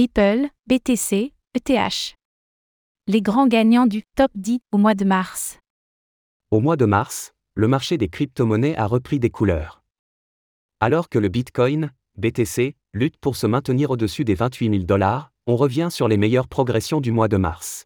[0.00, 2.14] Ripple, BTC, ETH.
[3.06, 5.58] Les grands gagnants du top 10 au mois de mars.
[6.50, 9.82] Au mois de mars, le marché des crypto-monnaies a repris des couleurs.
[10.80, 15.56] Alors que le Bitcoin, BTC, lutte pour se maintenir au-dessus des 28 000 dollars, on
[15.56, 17.84] revient sur les meilleures progressions du mois de mars.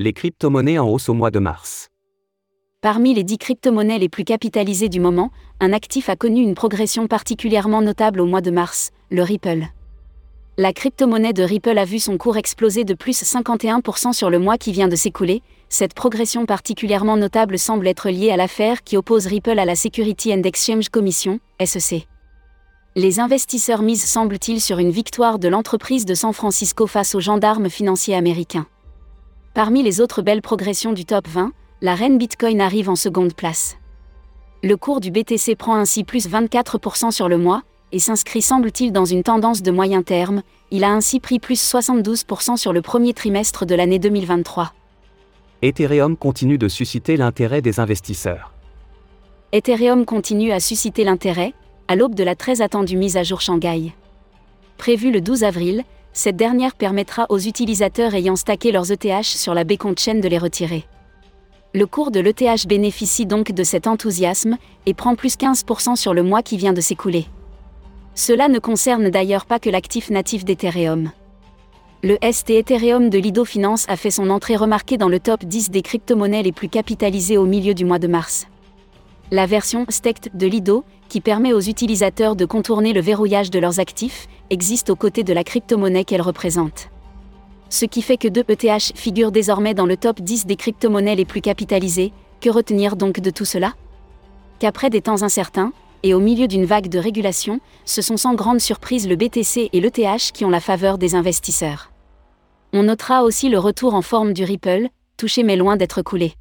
[0.00, 1.89] Les crypto-monnaies en hausse au mois de mars.
[2.82, 5.30] Parmi les 10 crypto-monnaies les plus capitalisées du moment,
[5.60, 9.66] un actif a connu une progression particulièrement notable au mois de mars, le Ripple.
[10.56, 14.56] La crypto-monnaie de Ripple a vu son cours exploser de plus 51% sur le mois
[14.56, 15.42] qui vient de s'écouler.
[15.68, 20.32] Cette progression particulièrement notable semble être liée à l'affaire qui oppose Ripple à la Security
[20.32, 22.08] and Exchange Commission, SEC.
[22.96, 27.68] Les investisseurs misent semble-t-il sur une victoire de l'entreprise de San Francisco face aux gendarmes
[27.68, 28.66] financiers américains.
[29.52, 31.52] Parmi les autres belles progressions du top 20,
[31.82, 33.78] la reine Bitcoin arrive en seconde place.
[34.62, 37.62] Le cours du BTC prend ainsi plus 24% sur le mois,
[37.92, 42.58] et s'inscrit semble-t-il dans une tendance de moyen terme, il a ainsi pris plus 72%
[42.58, 44.74] sur le premier trimestre de l'année 2023.
[45.62, 48.52] Ethereum continue de susciter l'intérêt des investisseurs.
[49.52, 51.54] Ethereum continue à susciter l'intérêt,
[51.88, 53.94] à l'aube de la très attendue mise à jour Shanghai.
[54.76, 59.64] Prévue le 12 avril, cette dernière permettra aux utilisateurs ayant stacké leurs ETH sur la
[59.64, 60.86] Beacon Chain de les retirer.
[61.72, 66.24] Le cours de l'ETH bénéficie donc de cet enthousiasme et prend plus 15% sur le
[66.24, 67.26] mois qui vient de s'écouler.
[68.16, 71.12] Cela ne concerne d'ailleurs pas que l'actif natif d'Ethereum.
[72.02, 75.70] Le ST Ethereum de Lido Finance a fait son entrée remarquée dans le top 10
[75.70, 78.48] des crypto-monnaies les plus capitalisées au milieu du mois de mars.
[79.30, 83.78] La version Staked de Lido, qui permet aux utilisateurs de contourner le verrouillage de leurs
[83.78, 86.90] actifs, existe aux côtés de la crypto-monnaie qu'elle représente
[87.70, 91.24] ce qui fait que deux ETH figurent désormais dans le top 10 des crypto-monnaies les
[91.24, 92.12] plus capitalisées.
[92.40, 93.74] Que retenir donc de tout cela?
[94.58, 98.60] Qu'après des temps incertains, et au milieu d'une vague de régulation, ce sont sans grande
[98.60, 101.92] surprise le BTC et l'ETH qui ont la faveur des investisseurs.
[102.72, 106.34] On notera aussi le retour en forme du Ripple, touché mais loin d'être coulé.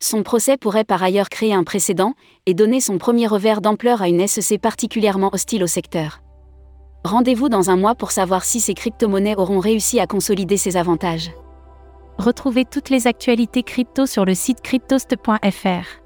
[0.00, 2.14] Son procès pourrait par ailleurs créer un précédent
[2.46, 6.20] et donner son premier revers d'ampleur à une SEC particulièrement hostile au secteur.
[7.04, 11.30] Rendez-vous dans un mois pour savoir si ces crypto-monnaies auront réussi à consolider ces avantages.
[12.18, 16.02] Retrouvez toutes les actualités crypto sur le site cryptost.fr.